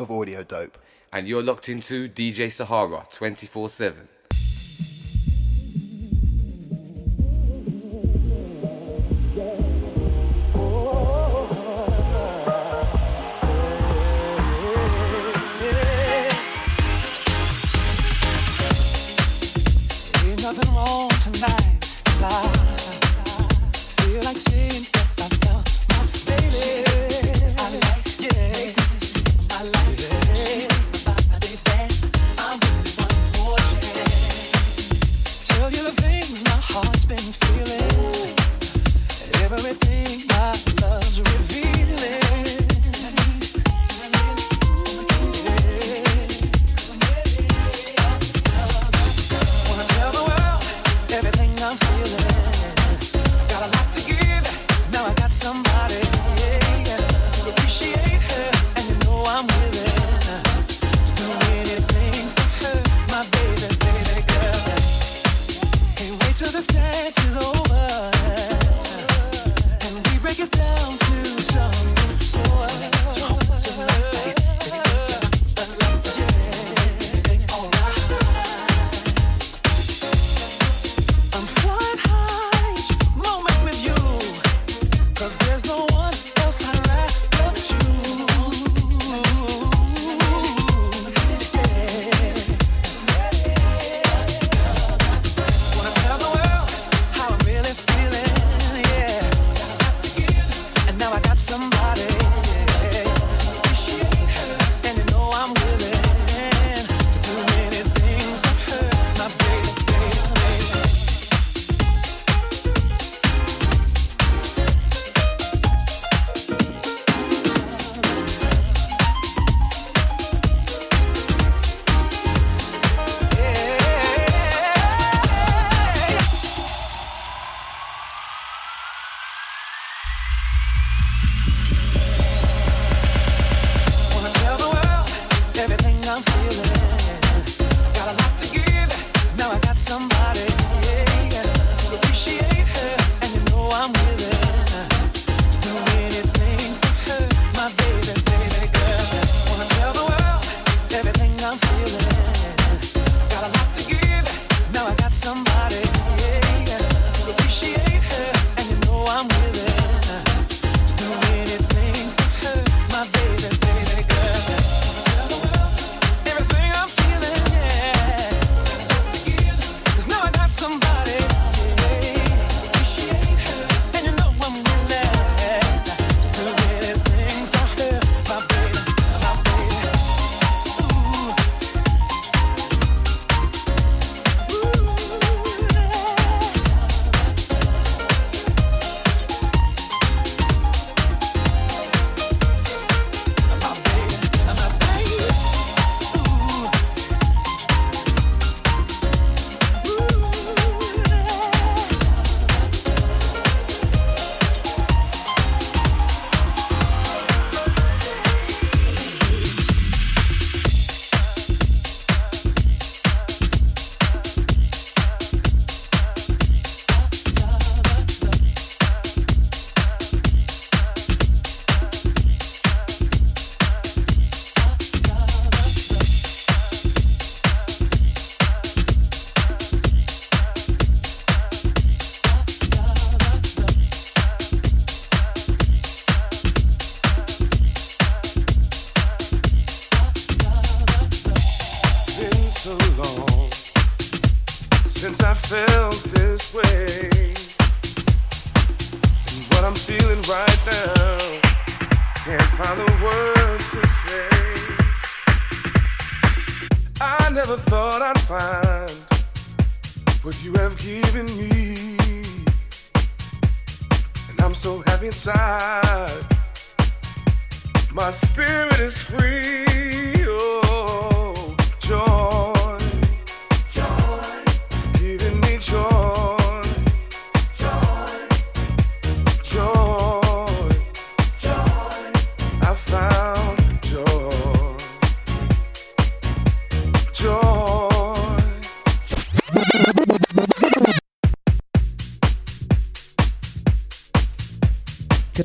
of 0.00 0.10
audio 0.10 0.42
dope. 0.42 0.78
And 1.12 1.28
you're 1.28 1.42
locked 1.42 1.68
into 1.68 2.08
DJ 2.08 2.50
Sahara 2.50 3.06
24 3.10 3.68
7. 3.68 4.08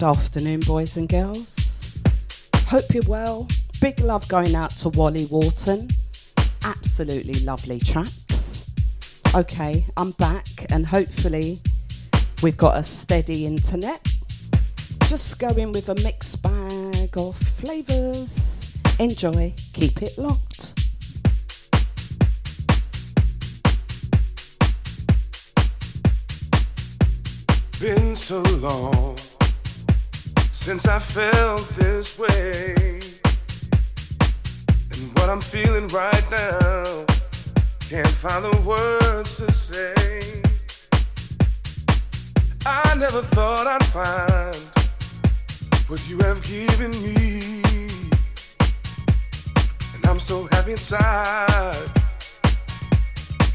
Afternoon, 0.06 0.60
boys 0.60 0.98
and 0.98 1.10
girls. 1.10 1.98
Hope 2.68 2.94
you're 2.94 3.04
well. 3.08 3.48
Big 3.82 4.00
love 4.00 4.28
going 4.28 4.54
out 4.54 4.70
to 4.70 4.90
Wally 4.90 5.26
Wharton. 5.26 5.90
Absolutely 6.64 7.34
lovely 7.40 7.80
tracks. 7.80 8.72
Okay, 9.34 9.84
I'm 9.98 10.12
back 10.12 10.46
and 10.70 10.86
hopefully 10.86 11.60
we've 12.44 12.56
got 12.56 12.78
a 12.78 12.84
steady 12.84 13.48
internet. 13.48 14.00
Just 15.08 15.40
going 15.40 15.72
with 15.72 15.90
a 15.90 15.96
mixed 16.04 16.44
bag 16.44 17.18
of 17.18 17.36
flavours. 17.36 18.78
Enjoy, 19.00 19.52
keep 19.74 20.04
it 20.04 20.16
locked. 20.20 20.74
Been 27.82 28.16
so 28.16 28.42
long 28.42 29.16
since 30.66 30.88
I 30.88 30.98
felt 30.98 31.62
this 31.76 32.18
way. 32.18 32.74
And 34.94 35.12
what 35.14 35.30
I'm 35.30 35.40
feeling 35.40 35.86
right 35.90 36.26
now, 36.32 37.06
can't 37.88 38.08
find 38.08 38.46
the 38.46 38.58
words 38.66 39.38
to 39.38 39.52
say. 39.52 40.42
I 42.66 42.96
never 42.96 43.22
thought 43.22 43.68
I'd 43.68 43.86
find 43.94 44.56
what 45.88 46.02
you 46.10 46.18
have 46.26 46.42
given 46.42 46.90
me. 47.04 47.62
And 49.94 50.04
I'm 50.08 50.20
so 50.20 50.48
happy 50.52 50.72
inside. 50.72 51.92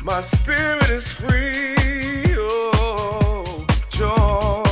My 0.00 0.20
spirit 0.20 0.90
is 0.90 1.08
free. 1.10 1.74
Oh, 2.38 3.66
joy. 3.88 4.69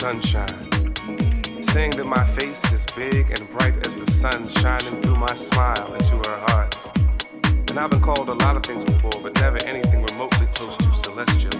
Sunshine, 0.00 0.94
saying 1.74 1.90
that 1.90 2.06
my 2.06 2.24
face 2.38 2.72
is 2.72 2.86
big 2.96 3.30
and 3.38 3.46
bright 3.50 3.76
as 3.86 3.94
the 3.96 4.10
sun 4.10 4.48
shining 4.48 4.98
through 5.02 5.16
my 5.16 5.34
smile 5.34 5.92
into 5.92 6.16
her 6.16 6.38
heart. 6.48 6.74
And 7.68 7.78
I've 7.78 7.90
been 7.90 8.00
called 8.00 8.30
a 8.30 8.32
lot 8.32 8.56
of 8.56 8.62
things 8.62 8.82
before, 8.82 9.20
but 9.22 9.34
never 9.42 9.58
anything 9.66 10.02
remotely 10.02 10.46
close 10.54 10.74
to 10.78 10.94
celestial. 10.94 11.52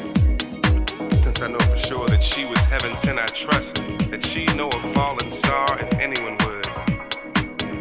Since 1.21 1.43
I 1.43 1.49
know 1.49 1.59
for 1.59 1.77
sure 1.77 2.09
that 2.09 2.23
she 2.23 2.47
was 2.47 2.59
heaven 2.61 2.97
sent, 3.03 3.19
I 3.19 3.27
trust 3.27 3.75
that 4.09 4.25
she 4.25 4.47
know 4.57 4.69
a 4.69 4.95
fallen 4.95 5.31
star 5.45 5.67
if 5.79 5.93
anyone 6.01 6.39
would. 6.47 6.67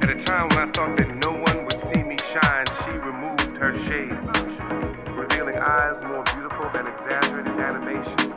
At 0.04 0.10
a 0.10 0.22
time 0.26 0.50
when 0.50 0.60
I 0.60 0.70
thought 0.74 0.98
that 0.98 1.08
no 1.24 1.32
one 1.40 1.64
would 1.64 1.80
see 1.88 2.04
me 2.04 2.18
shine, 2.34 2.66
she 2.84 2.92
removed 3.00 3.56
her 3.64 3.72
shades, 3.88 5.08
revealing 5.16 5.56
eyes 5.56 6.04
more 6.04 6.24
beautiful 6.36 6.70
than 6.74 6.86
exaggerated 6.86 7.58
animation. 7.58 8.29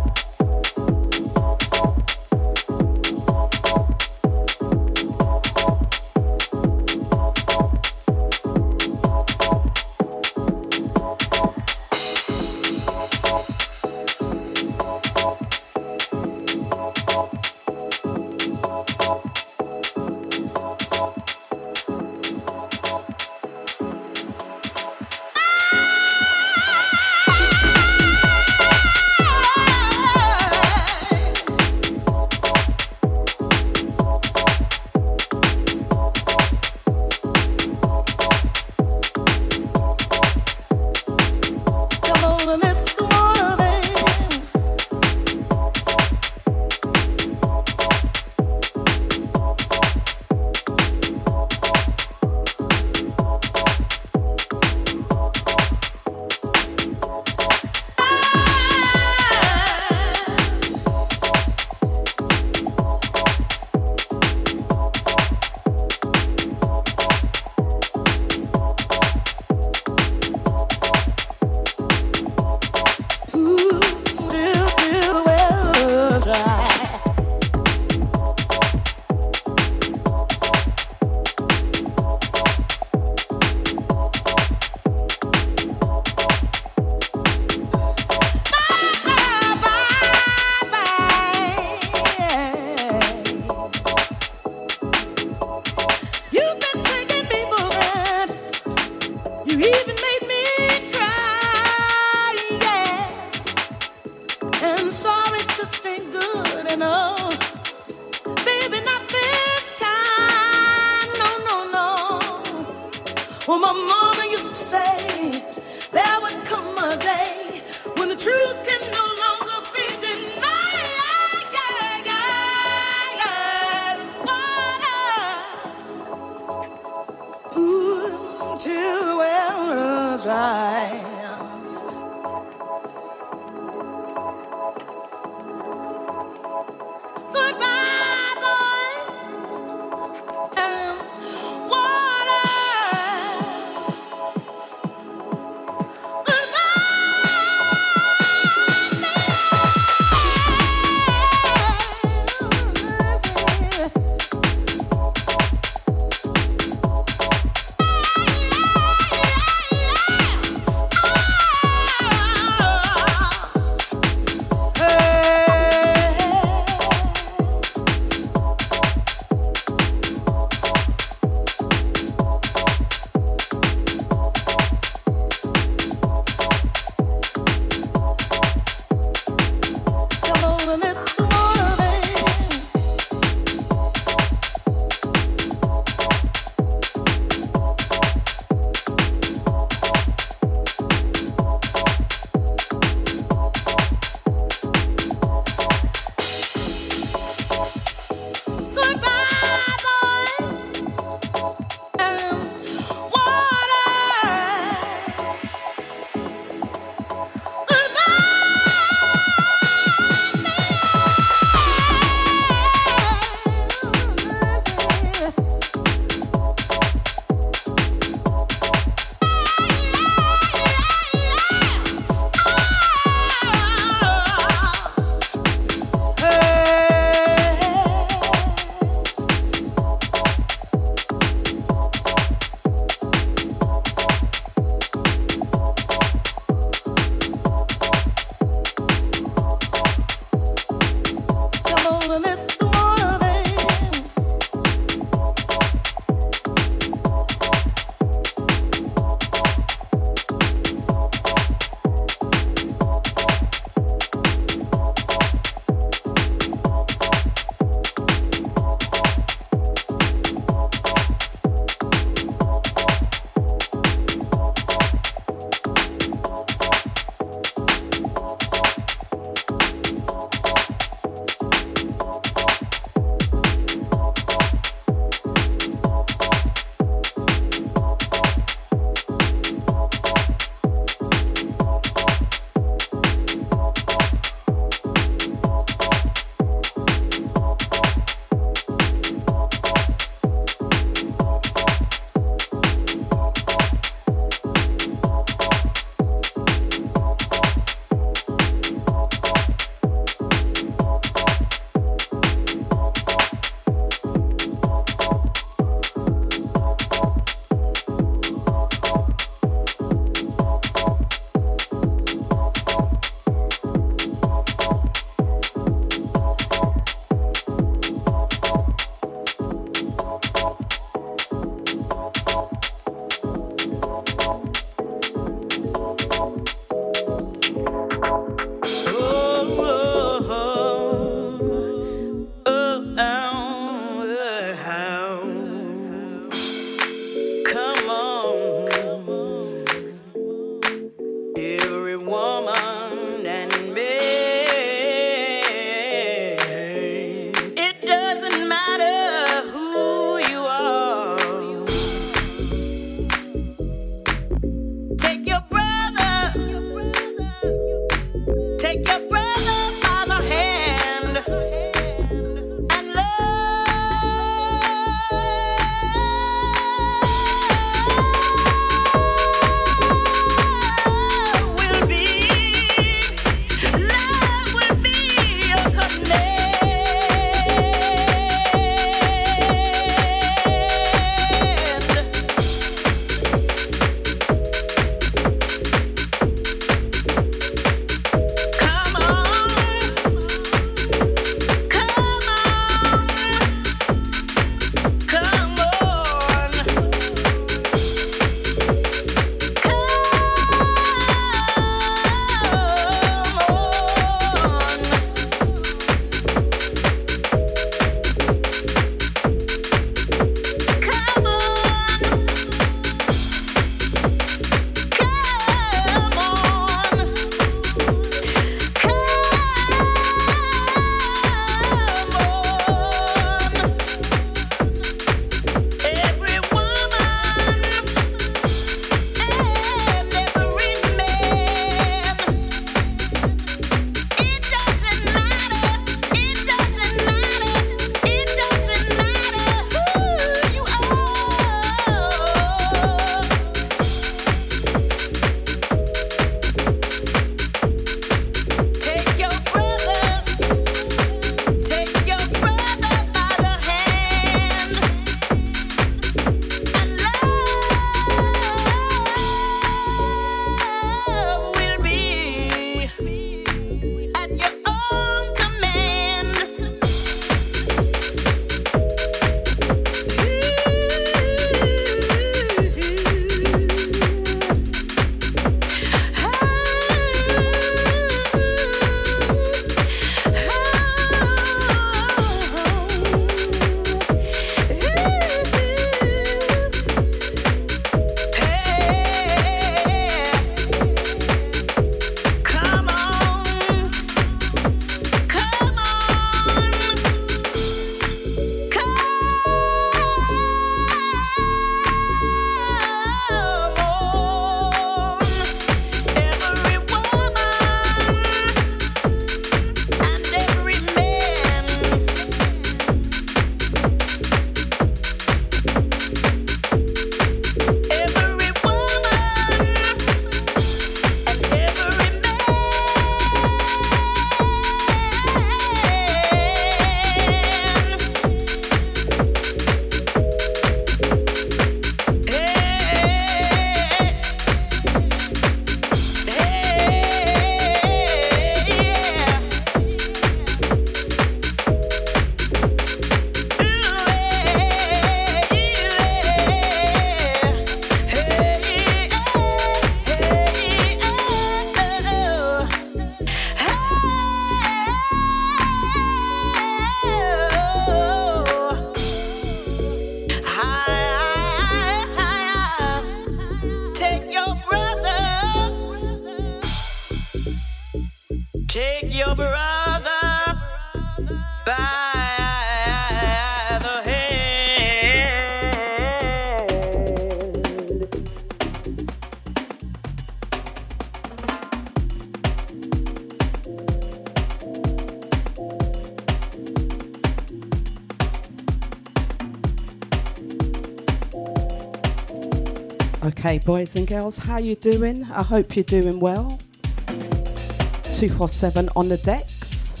Okay, 593.46 593.58
boys 593.58 593.94
and 593.94 594.08
girls, 594.08 594.38
how 594.38 594.58
you 594.58 594.74
doing? 594.74 595.22
I 595.30 595.44
hope 595.44 595.76
you're 595.76 595.84
doing 595.84 596.18
well. 596.18 596.58
247 597.06 598.88
on 598.96 599.08
the 599.08 599.18
decks. 599.18 600.00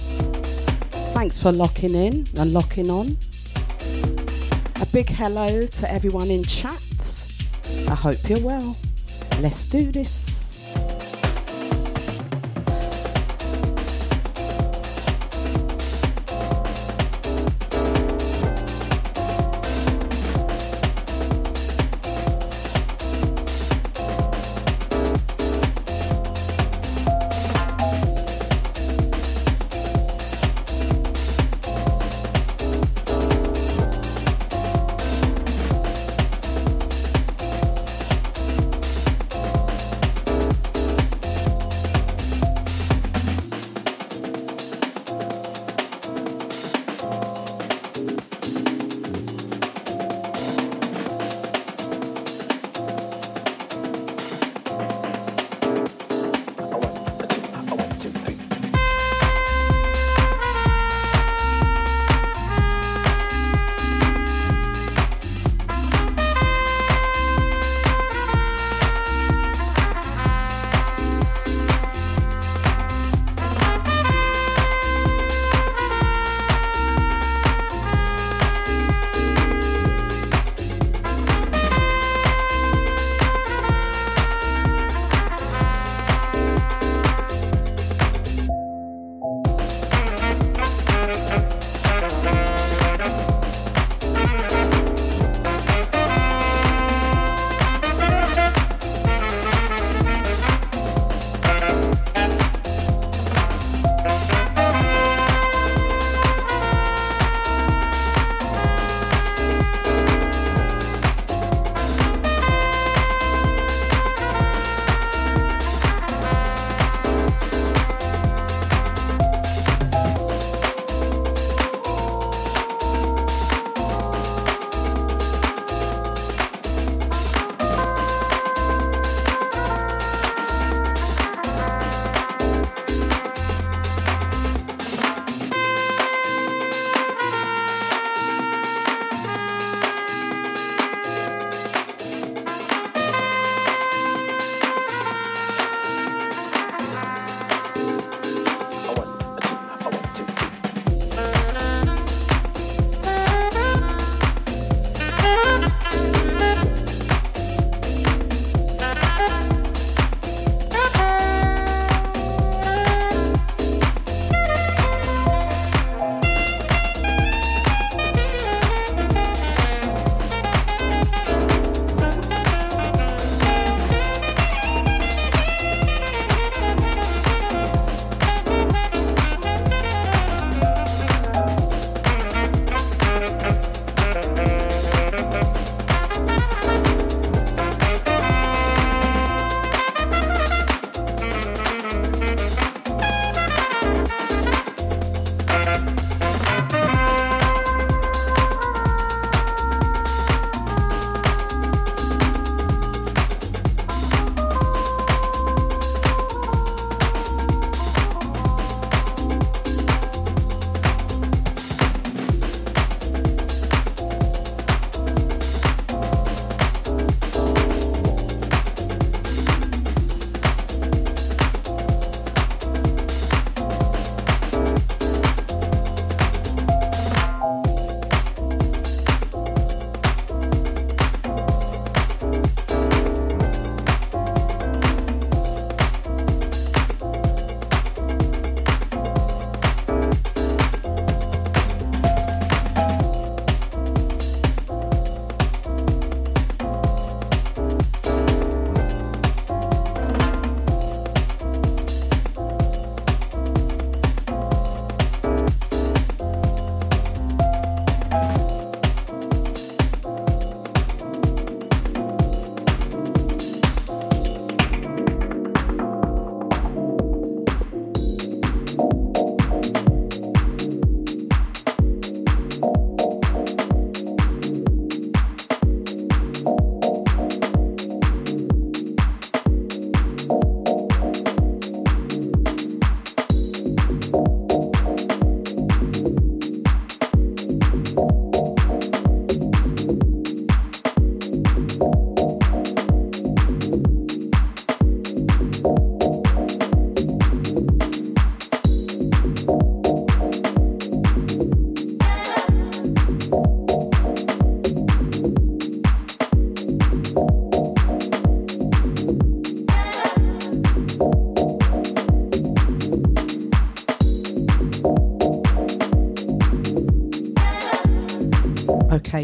Thanks 1.14 1.40
for 1.40 1.52
locking 1.52 1.94
in 1.94 2.26
and 2.36 2.52
locking 2.52 2.90
on. 2.90 3.16
A 4.82 4.86
big 4.92 5.08
hello 5.10 5.64
to 5.64 5.92
everyone 5.92 6.28
in 6.28 6.42
chat. 6.42 6.82
I 7.88 7.94
hope 7.94 8.18
you're 8.28 8.40
well. 8.40 8.76
Let's 9.38 9.64
do 9.66 9.92
this. 9.92 10.15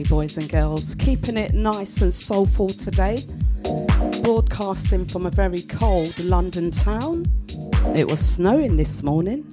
Boys 0.08 0.36
and 0.38 0.48
girls, 0.48 0.94
keeping 0.96 1.36
it 1.36 1.54
nice 1.54 2.00
and 2.02 2.12
soulful 2.12 2.68
today. 2.68 3.16
Broadcasting 4.22 5.06
from 5.06 5.26
a 5.26 5.30
very 5.30 5.62
cold 5.68 6.18
London 6.18 6.70
town. 6.70 7.24
It 7.96 8.06
was 8.06 8.20
snowing 8.20 8.76
this 8.76 9.02
morning. 9.02 9.51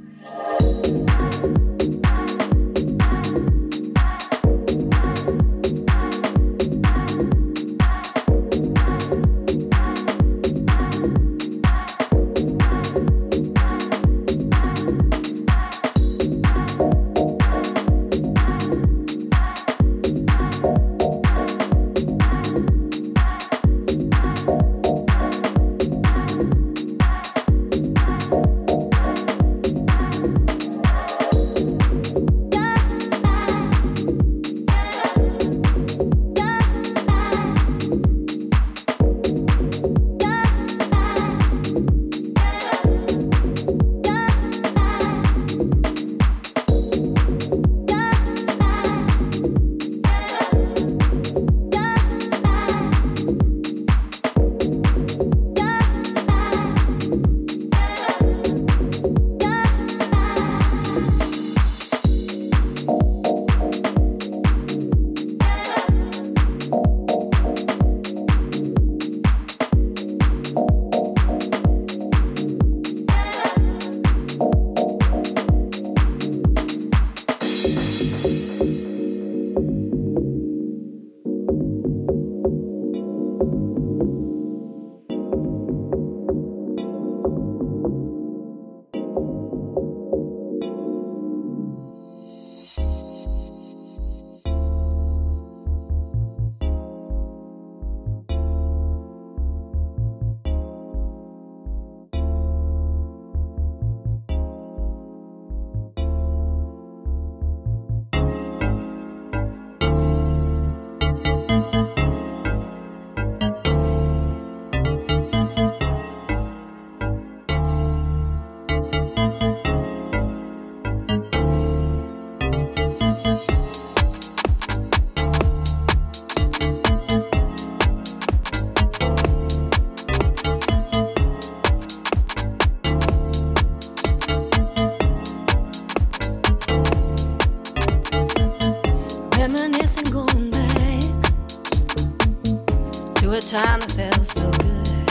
time 143.50 143.82
I 143.82 143.88
felt 143.88 144.26
so 144.28 144.52
good. 144.52 145.08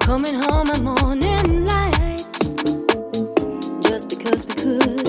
Coming 0.00 0.34
home 0.34 0.68
at 0.70 0.80
morning 0.80 1.64
light, 1.64 2.26
just 3.82 4.08
because 4.08 4.48
we 4.48 4.54
could. 4.54 5.06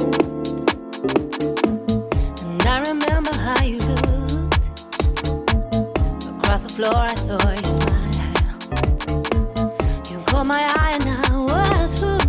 And 2.43 2.61
I 2.61 2.83
remember 2.85 3.33
how 3.33 3.63
you 3.63 3.79
looked. 3.79 4.69
Across 6.29 6.61
the 6.61 6.73
floor, 6.75 6.95
I 6.95 7.15
saw 7.15 7.39
you 7.49 7.63
smile. 7.63 8.11
You 10.11 10.19
caught 10.27 10.45
my 10.45 10.61
eye, 10.61 10.99
and 10.99 11.09
I 11.25 11.37
was 11.39 11.99
hooked. 11.99 12.20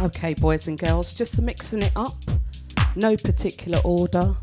Okay, 0.00 0.32
boys 0.34 0.68
and 0.68 0.78
girls, 0.78 1.12
just 1.12 1.42
mixing 1.42 1.82
it 1.82 1.90
up. 1.96 2.12
No 2.94 3.16
particular 3.16 3.80
order. 3.82 4.36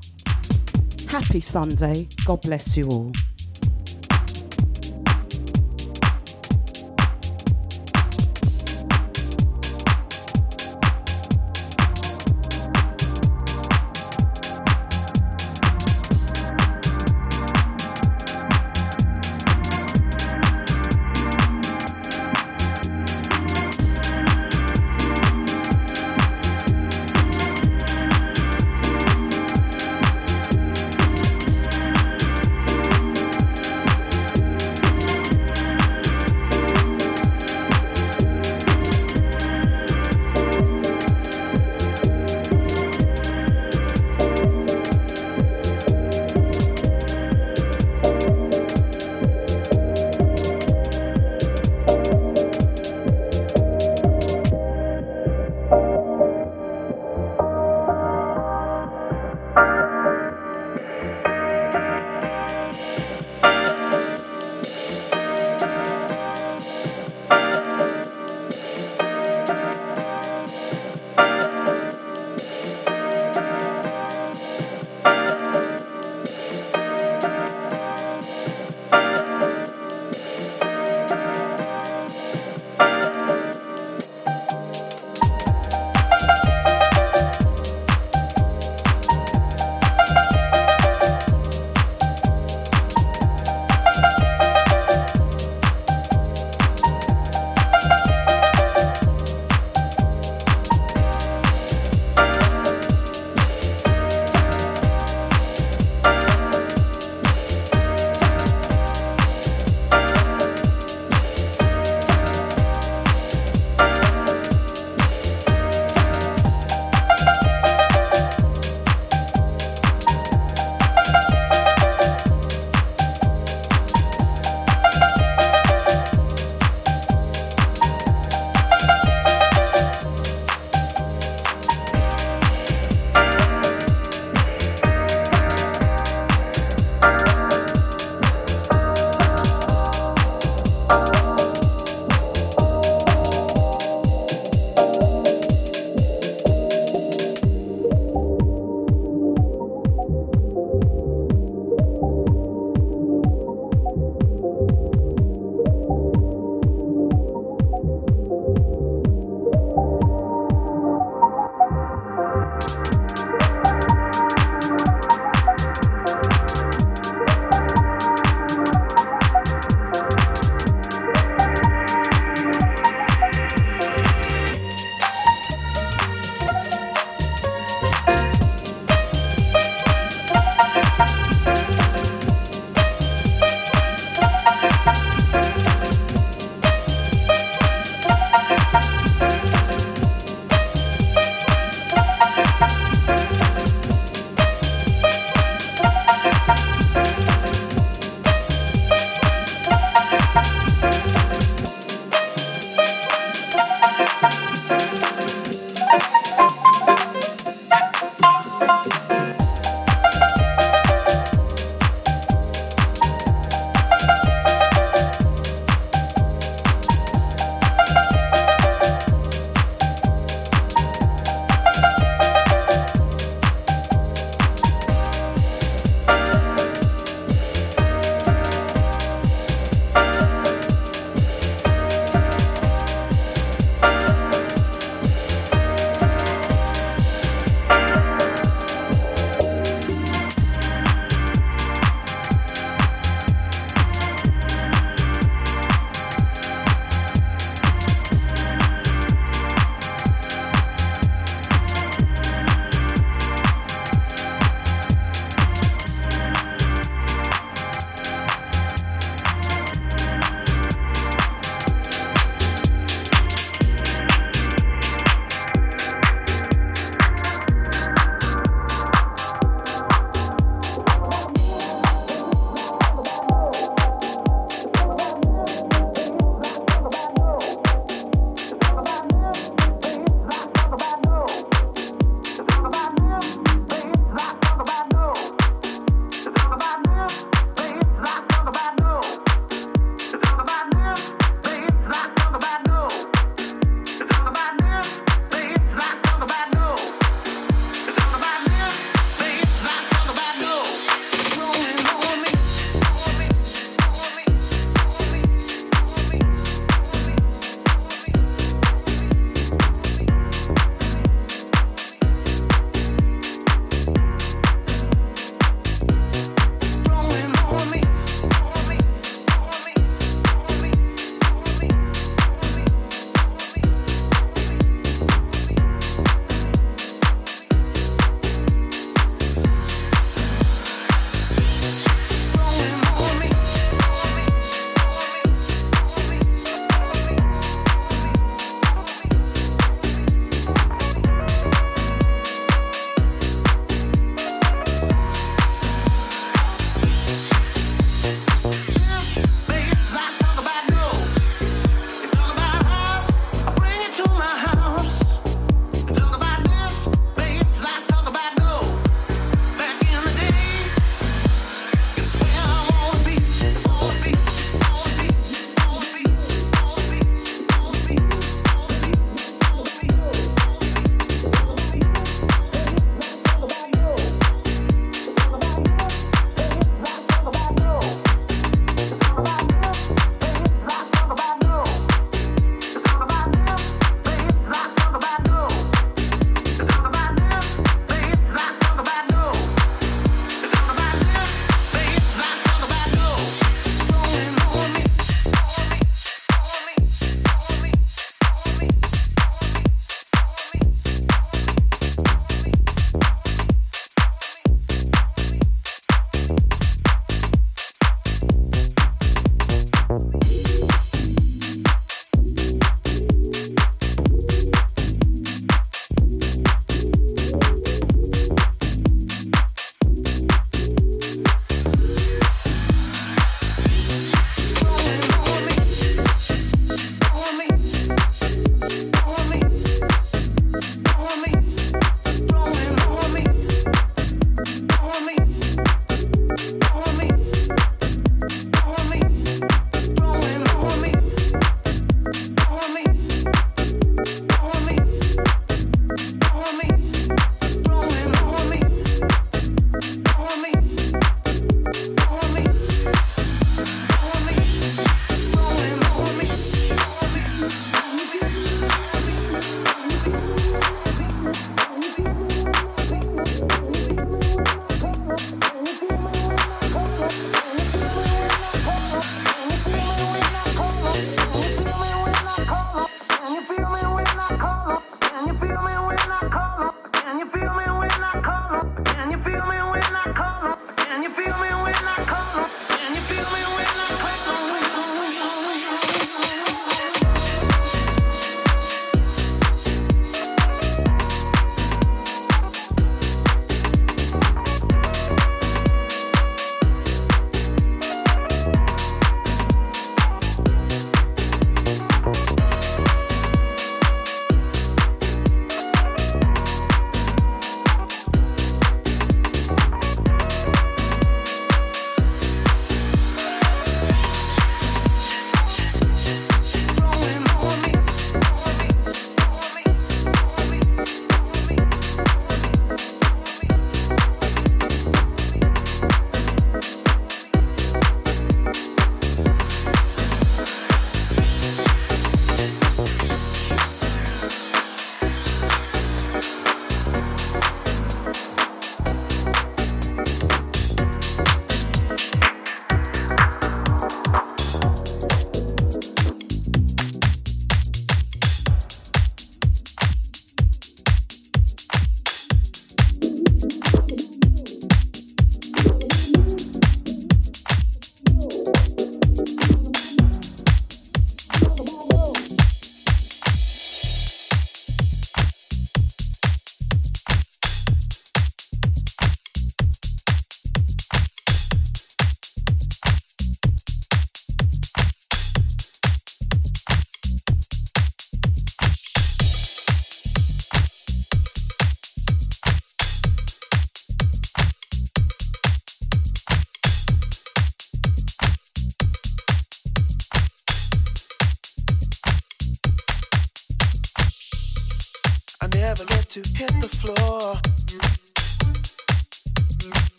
Happy 1.08 1.40
Sunday. 1.40 2.10
God 2.26 2.42
bless 2.42 2.76
you 2.76 2.86
all. 2.88 3.14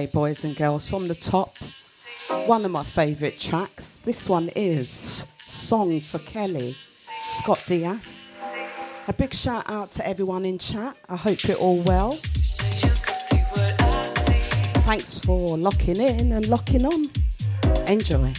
Okay, 0.00 0.10
boys 0.12 0.44
and 0.44 0.56
girls, 0.56 0.88
from 0.88 1.08
the 1.08 1.14
top, 1.14 1.58
one 2.46 2.64
of 2.64 2.70
my 2.70 2.82
favourite 2.82 3.38
tracks. 3.38 3.96
This 3.96 4.30
one 4.30 4.48
is 4.56 5.26
Song 5.46 6.00
for 6.00 6.18
Kelly, 6.20 6.74
Scott 7.28 7.62
Diaz. 7.66 8.18
A 9.08 9.12
big 9.12 9.34
shout 9.34 9.68
out 9.68 9.90
to 9.90 10.08
everyone 10.08 10.46
in 10.46 10.56
chat. 10.56 10.96
I 11.10 11.16
hope 11.16 11.44
you're 11.44 11.58
all 11.58 11.82
well. 11.82 12.12
Thanks 14.88 15.20
for 15.20 15.58
locking 15.58 16.00
in 16.00 16.32
and 16.32 16.48
locking 16.48 16.86
on. 16.86 17.04
Enjoy. 17.86 18.32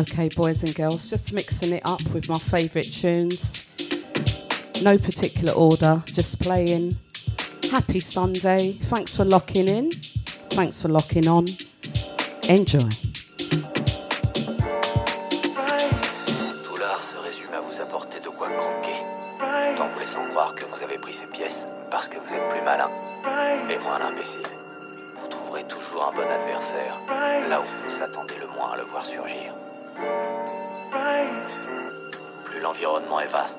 Okay, 0.00 0.30
boys 0.30 0.62
and 0.62 0.74
girls, 0.74 1.10
just 1.10 1.34
mixing 1.34 1.74
it 1.74 1.82
up 1.84 2.00
with 2.14 2.26
my 2.26 2.38
favourite 2.38 2.90
tunes. 2.90 3.66
No 4.82 4.96
particular 4.96 5.52
order, 5.52 6.02
just 6.06 6.40
playing. 6.40 6.94
Happy 7.70 8.00
Sunday. 8.00 8.72
Thanks 8.72 9.14
for 9.14 9.26
locking 9.26 9.68
in. 9.68 9.90
Thanks 9.90 10.80
for 10.80 10.88
locking 10.88 11.28
on. 11.28 11.44
Enjoy. 12.48 13.09
Est 33.18 33.26
vaste, 33.26 33.58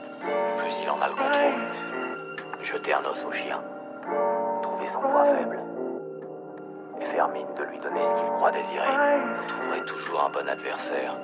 plus 0.58 0.82
il 0.82 0.90
en 0.90 1.02
a 1.02 1.08
le 1.08 1.16
contrôle. 1.16 2.64
Jetez 2.64 2.94
un 2.94 3.04
os 3.04 3.26
au 3.28 3.32
chien, 3.34 3.60
trouvez 4.62 4.88
son 4.88 5.00
point 5.00 5.26
faible 5.26 5.60
et 7.02 7.06
faire 7.06 7.28
mine 7.30 7.48
de 7.58 7.64
lui 7.64 7.80
donner 7.80 8.06
ce 8.06 8.14
qu'il 8.14 8.30
croit 8.38 8.52
désirer. 8.52 8.88
Vous 9.42 9.48
trouverez 9.50 9.86
toujours 9.86 10.24
un 10.24 10.30
bon 10.30 10.48
adversaire 10.48 11.16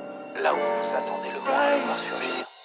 là 0.41 0.53
où 0.53 0.57
vous 0.57 0.83
vous 0.83 0.95
attendez 0.95 1.29
le 1.33 1.39
moins 1.39 1.53
à 1.53 1.75
le 1.75 1.97
surgir. 1.97 2.56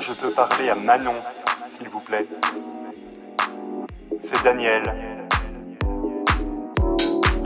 Je 0.00 0.12
peux 0.12 0.30
parler 0.30 0.70
à 0.70 0.74
Manon, 0.74 1.14
s'il 1.76 1.88
vous 1.88 2.00
plaît 2.00 2.26
C'est 4.22 4.42
Daniel. 4.42 4.82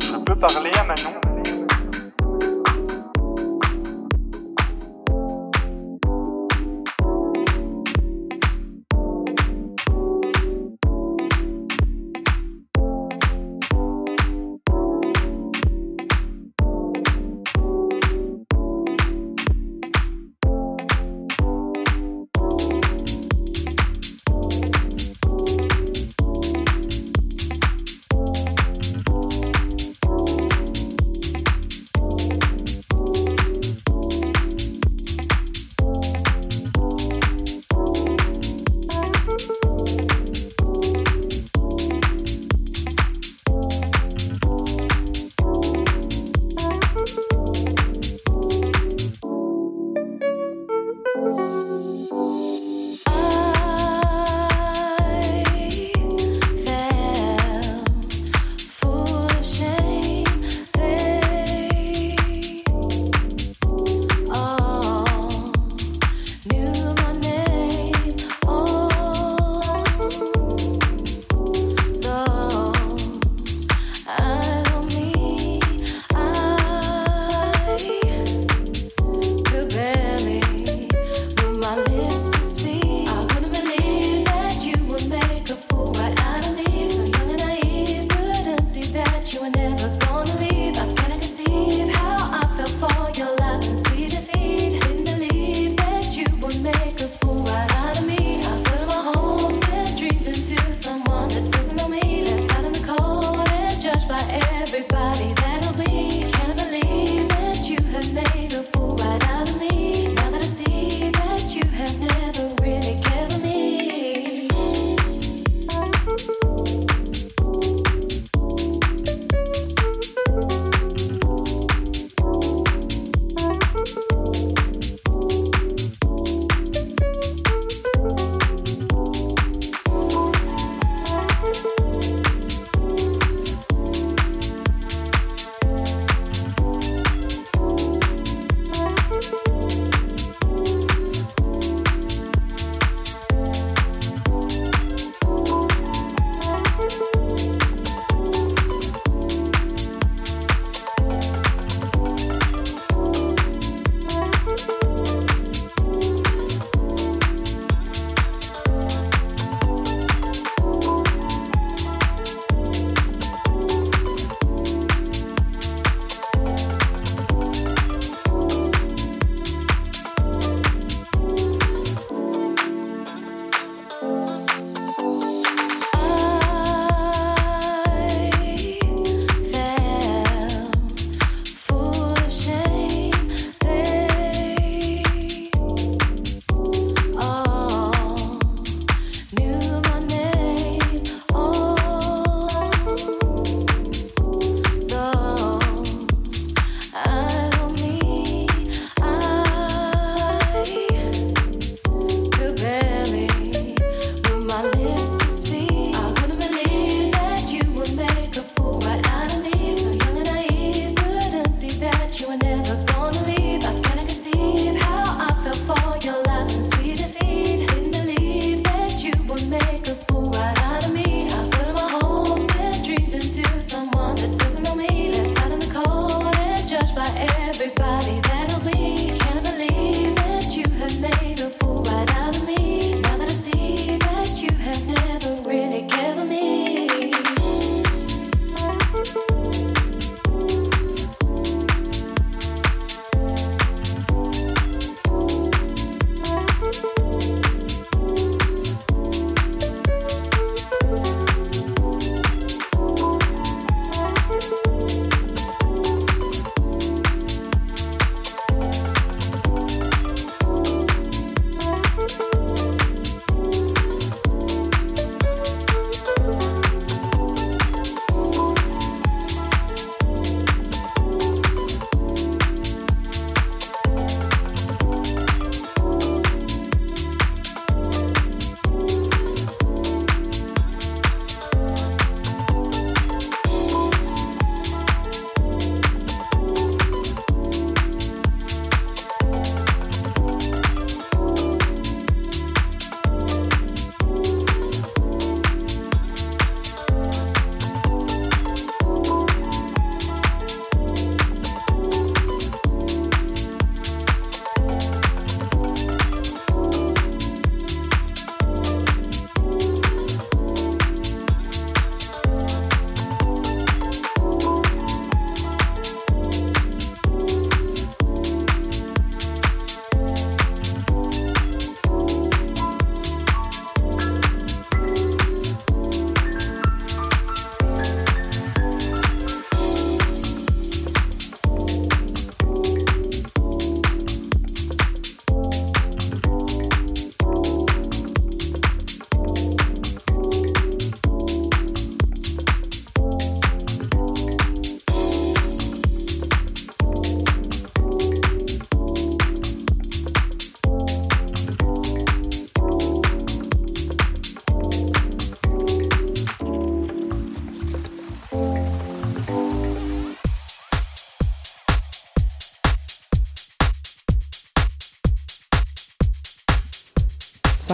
Je 0.01 0.17
peux 0.17 0.37
parler 0.37 0.71
à 0.79 0.85
Manon? 0.85 1.38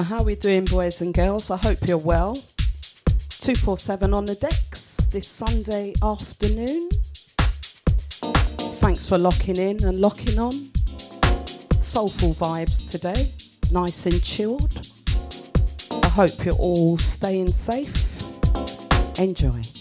How 0.05 0.23
we 0.23 0.35
doing, 0.35 0.67
boys 0.67 1.01
and 1.01 1.15
girls? 1.15 1.51
I 1.51 1.57
hope 1.57 1.79
you're 1.87 1.97
well. 1.97 2.35
247 2.35 4.13
on 4.13 4.27
the 4.27 4.35
decks 4.35 4.97
this 5.11 5.27
Sunday 5.27 5.95
afternoon. 6.03 6.91
Thanks 8.81 9.09
for 9.09 9.17
locking 9.17 9.57
in 9.57 9.83
and 9.85 10.01
locking 10.01 10.39
on. 10.39 10.53
Soulful 11.81 12.35
vibes 12.35 12.89
today, 12.91 13.31
nice 13.73 14.05
and 14.07 14.23
chilled. 14.23 14.79
I 15.91 16.09
hope 16.09 16.45
you're 16.45 16.55
all 16.55 16.99
staying 16.99 17.49
safe. 17.49 18.05
Enjoy. 19.19 19.74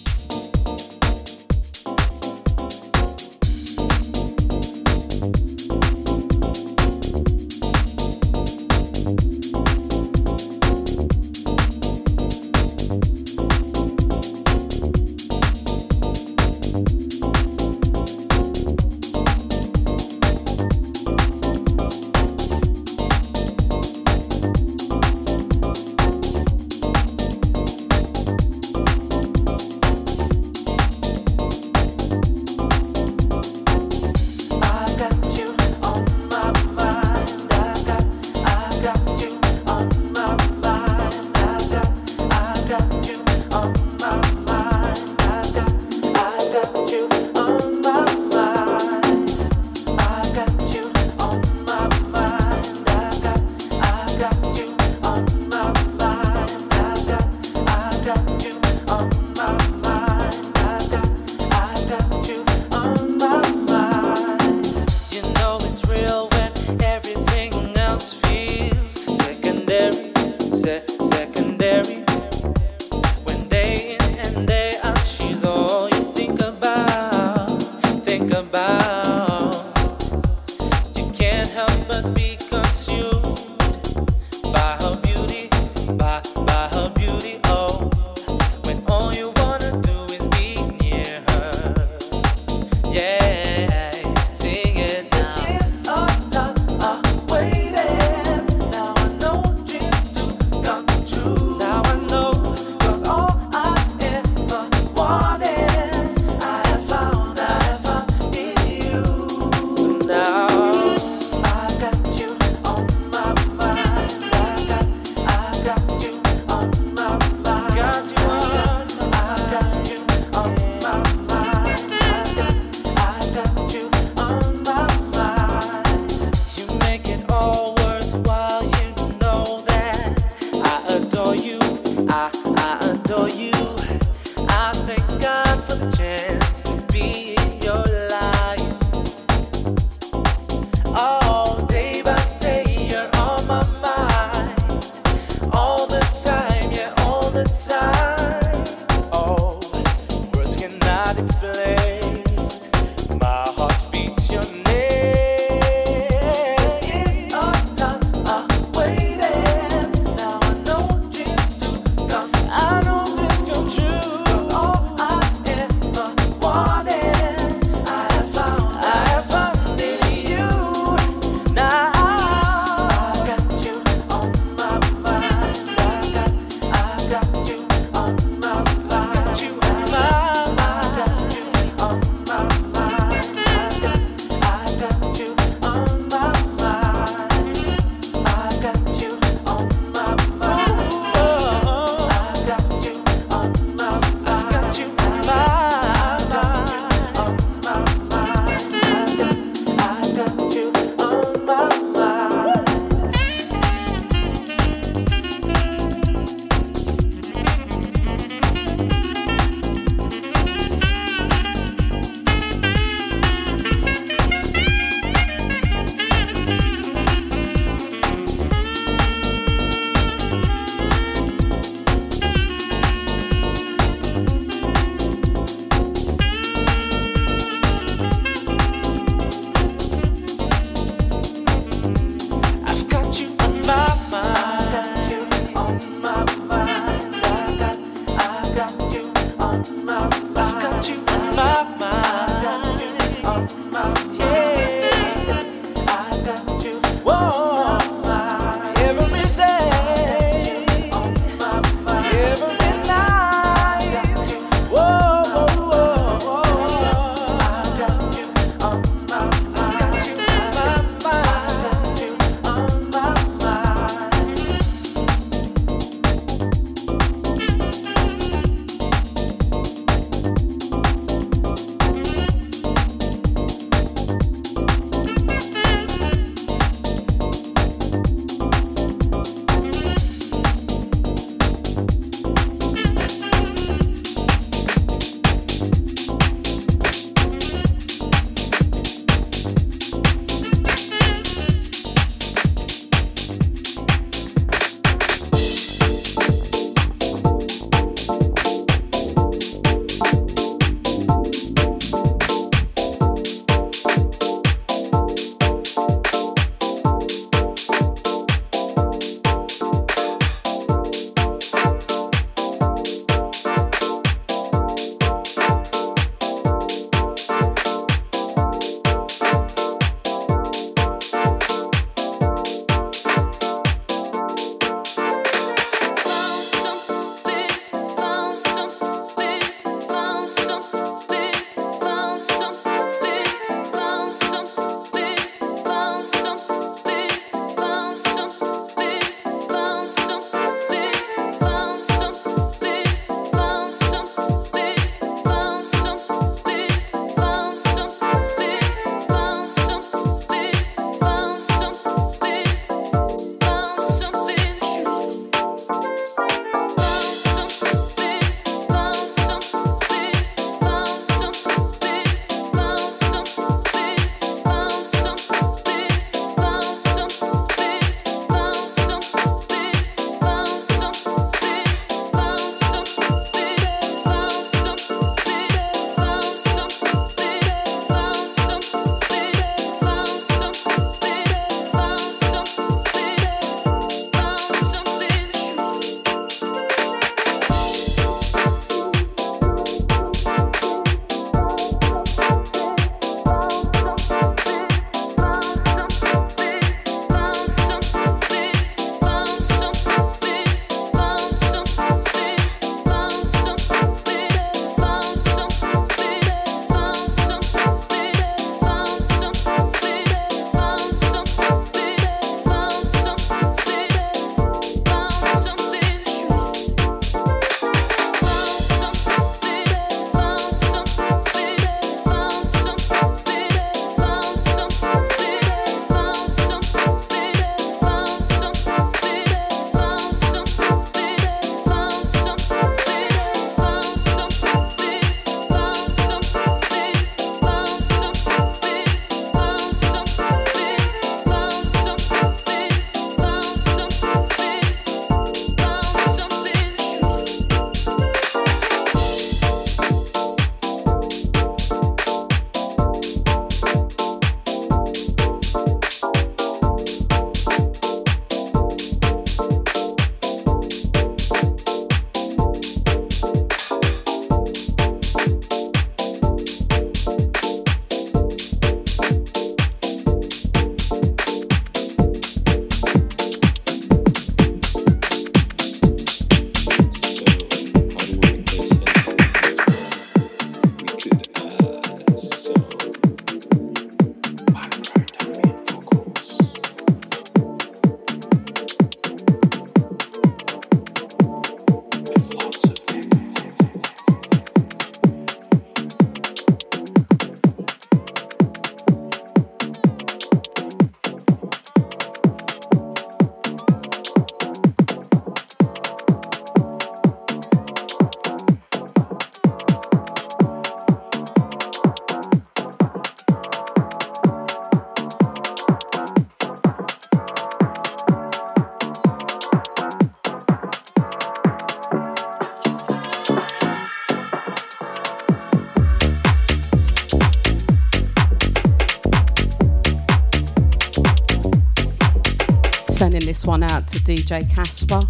One 533.46 533.64
out 533.64 533.88
to 533.88 534.00
DJ 534.00 534.50
Casper 534.54 535.08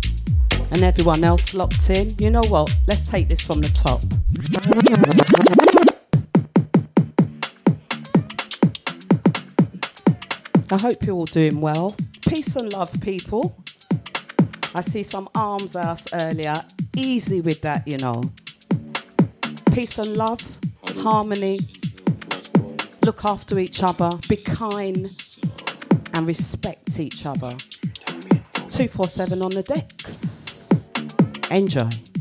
and 0.72 0.84
everyone 0.84 1.24
else 1.24 1.54
locked 1.54 1.90
in. 1.90 2.16
You 2.18 2.30
know 2.30 2.44
what? 2.48 2.76
Let's 2.88 3.10
take 3.10 3.28
this 3.28 3.42
from 3.42 3.62
the 3.62 3.70
top. 3.70 4.02
I 10.72 10.78
hope 10.78 11.06
you're 11.06 11.16
all 11.16 11.26
doing 11.26 11.62
well. 11.62 11.96
Peace 12.28 12.56
and 12.56 12.72
love, 12.74 13.00
people. 13.02 13.56
I 14.74 14.82
see 14.82 15.04
some 15.04 15.30
arms 15.36 15.76
out 15.76 16.06
earlier. 16.14 16.56
Easy 16.96 17.42
with 17.42 17.62
that, 17.62 17.88
you 17.88 17.98
know. 17.98 18.32
Peace 19.74 19.98
and 19.98 20.16
love, 20.18 20.42
harmony. 20.98 21.60
Look 23.04 23.26
after 23.26 23.60
each 23.60 23.84
other. 23.84 24.18
Be 24.30 24.38
kind 24.38 25.08
and 26.14 26.28
respect 26.28 27.00
each 27.00 27.26
other. 27.26 27.56
247 28.74 29.42
on 29.44 29.52
the 29.52 29.62
decks. 29.62 30.68
Enjoy. 31.52 32.13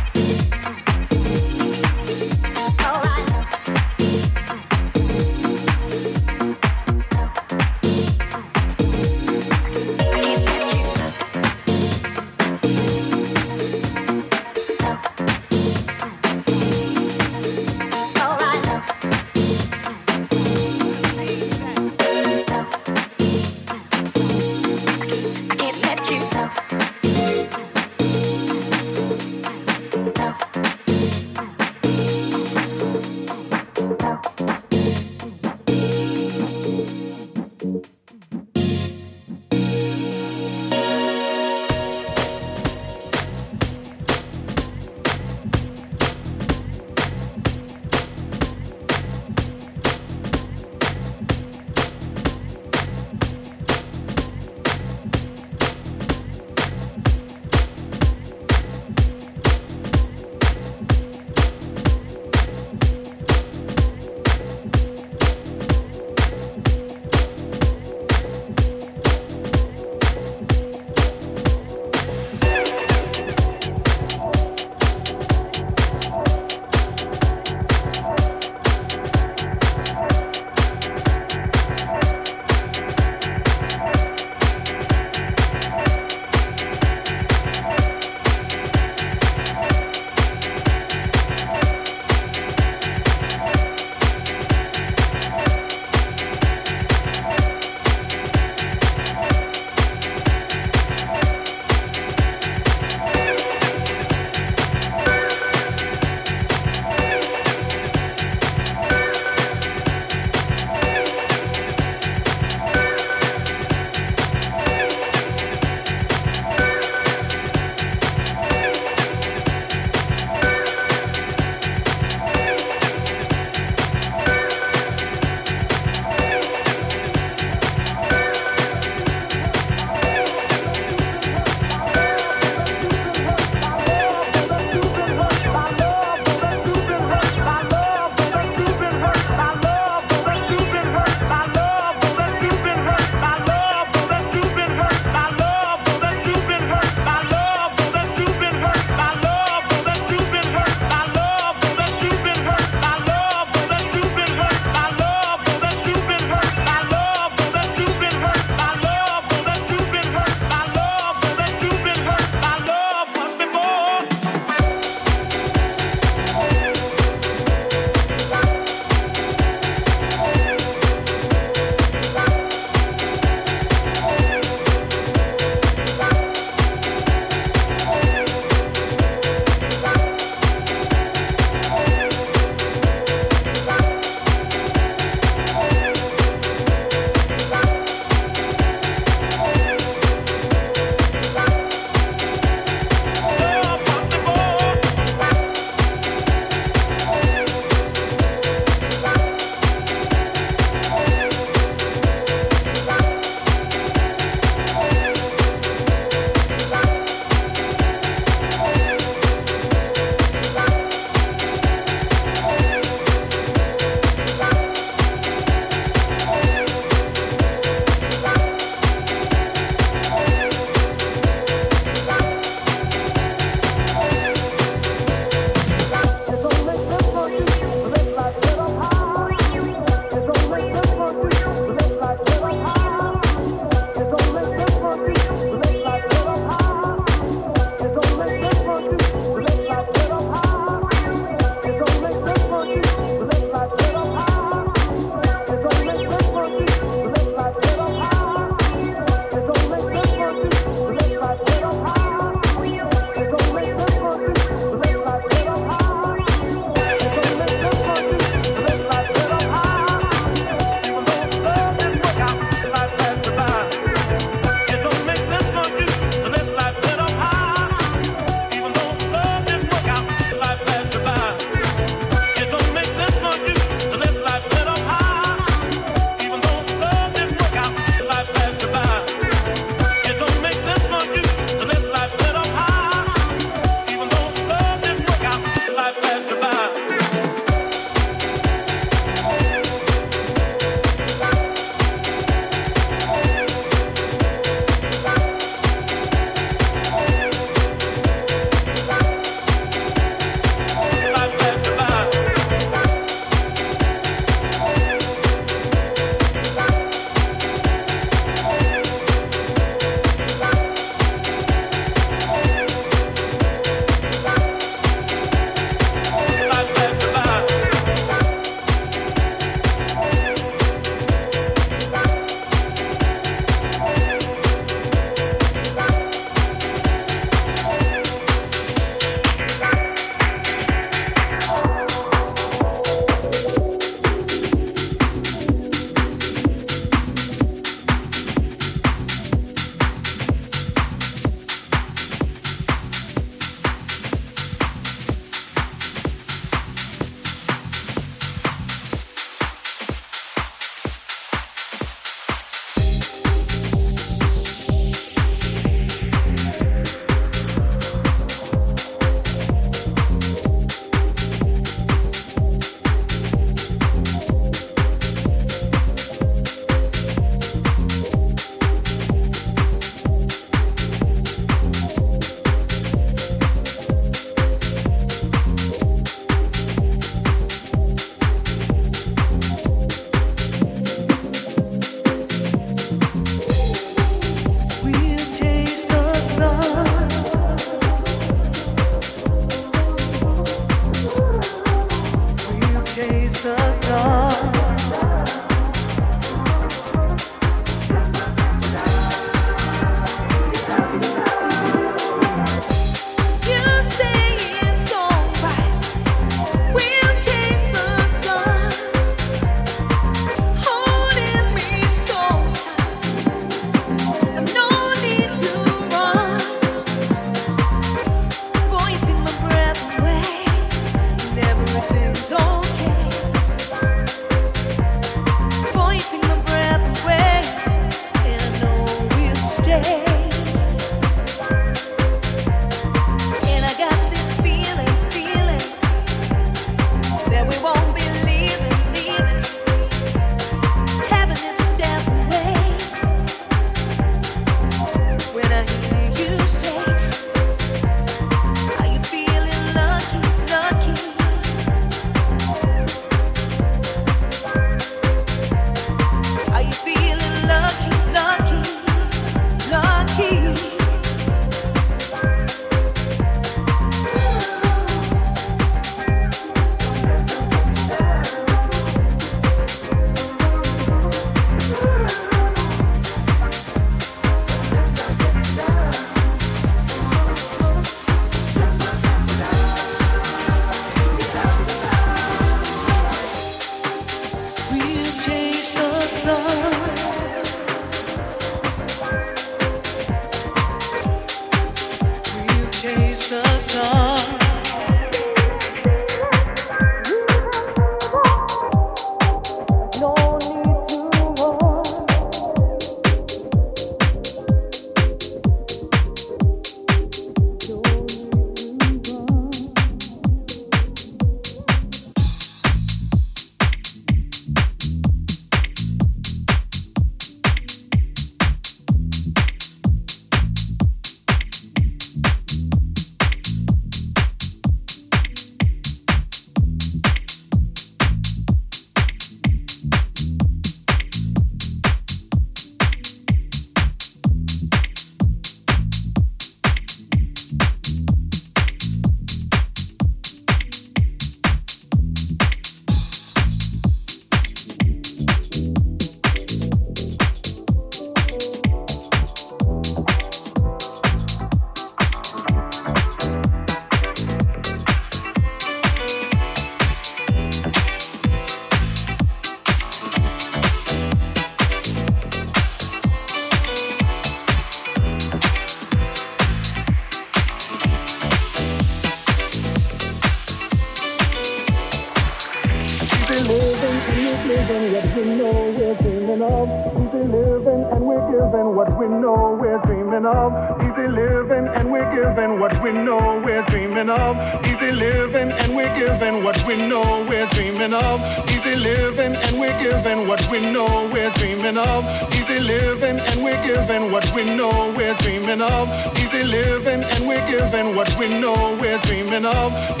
love. 599.53 600.00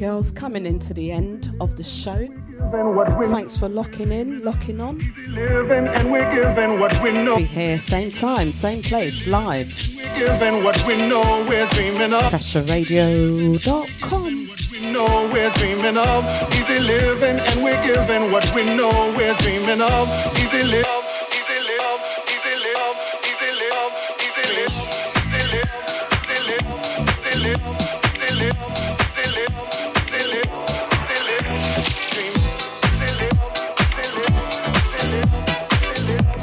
girls, 0.00 0.30
coming 0.30 0.64
into 0.64 0.94
the 0.94 1.12
end 1.12 1.54
of 1.60 1.76
the 1.76 1.84
show. 1.84 2.26
Thanks 3.30 3.58
for 3.58 3.68
locking 3.68 4.12
in, 4.12 4.42
locking 4.42 4.80
on. 4.80 4.96
Be 7.36 7.44
here, 7.44 7.78
same 7.78 8.10
time, 8.10 8.50
same 8.50 8.82
place, 8.82 9.26
live. 9.26 9.68
PressureRadio.com. 12.30 14.46
Know 14.80 15.28
we're 15.30 15.50
dreaming 15.50 15.98
of 15.98 16.24
easy 16.54 16.80
living, 16.80 17.38
and 17.38 17.62
we're 17.62 17.82
giving 17.84 18.32
what 18.32 18.50
we 18.54 18.64
know 18.64 19.12
we're 19.14 19.34
dreaming 19.34 19.82
of 19.82 20.08
easy 20.38 20.62
living. 20.64 20.99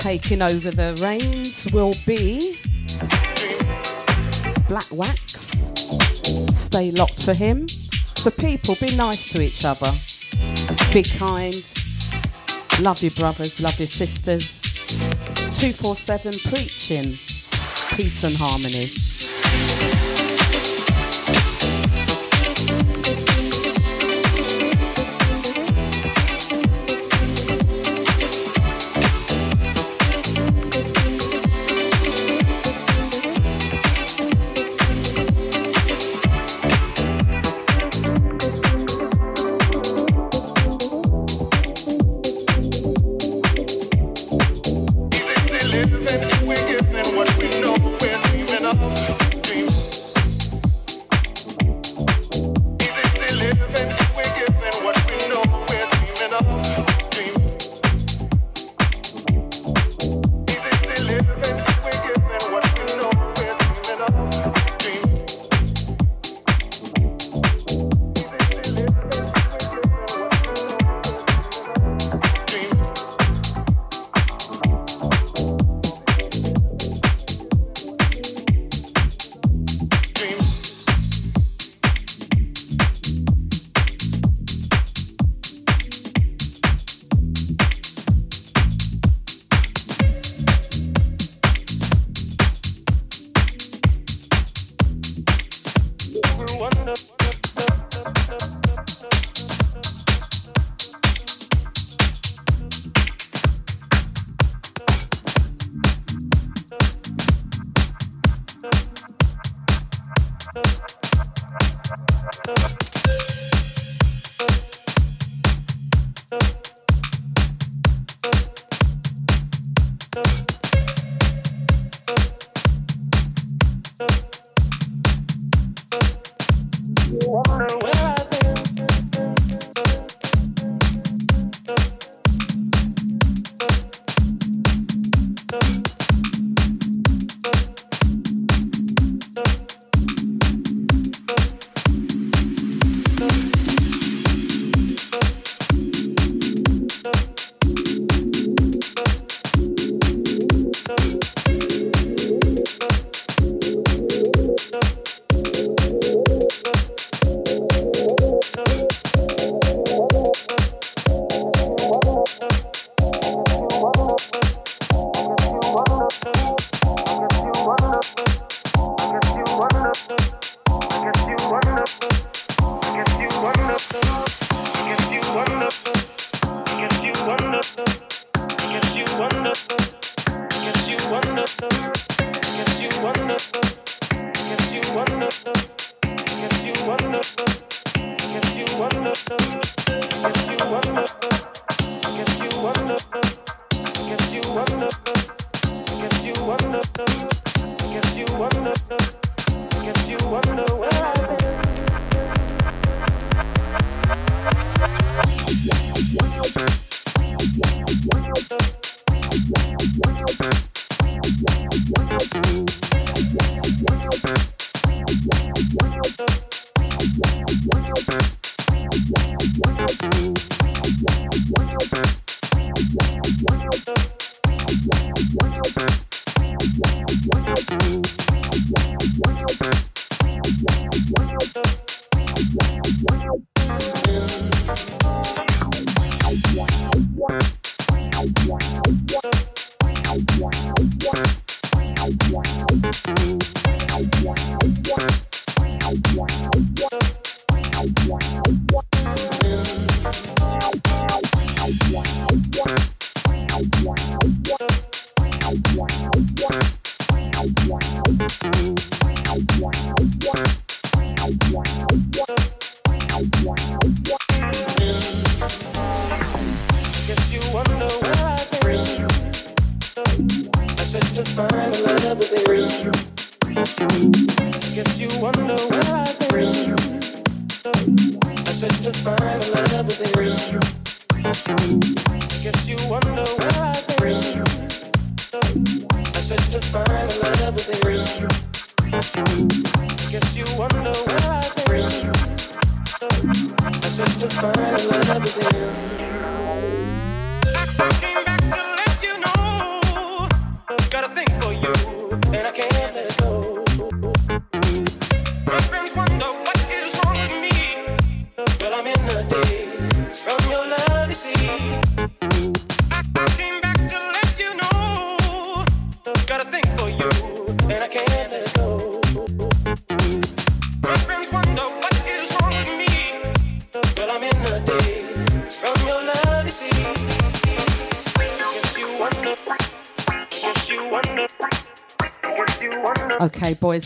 taking 0.08 0.42
over 0.42 0.72
the 0.72 0.98
reins 1.04 1.68
will 1.74 1.92
be 2.06 2.58
Black 4.70 4.90
Wax. 4.90 5.74
Stay 6.58 6.92
locked 6.92 7.24
for 7.24 7.34
him. 7.34 7.68
So, 8.16 8.32
people, 8.32 8.76
be 8.76 8.96
nice 8.96 9.28
to 9.34 9.42
each 9.42 9.66
other. 9.66 9.92
Be 10.94 11.04
kind. 11.04 11.62
Love 12.80 13.02
your 13.02 13.12
brothers, 13.20 13.60
love 13.60 13.78
your 13.80 13.90
sisters. 13.90 14.62
247 15.60 16.32
preaching 16.54 17.18
peace 17.98 18.24
and 18.24 18.38
harmony. 18.38 18.88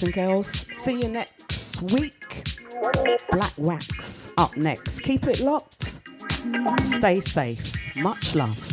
and 0.03 0.14
girls. 0.14 0.48
See 0.78 1.02
you 1.02 1.07
next 1.07 1.82
week. 1.94 2.48
Black 3.32 3.53
Wax 3.57 4.32
up 4.38 4.56
next. 4.57 5.02
Keep 5.02 5.28
it 5.28 5.40
locked. 5.40 6.02
Stay 6.82 7.19
safe. 7.19 7.95
Much 7.95 8.36
love. 8.36 8.70